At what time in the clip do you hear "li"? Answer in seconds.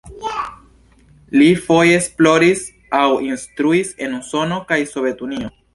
1.37-1.49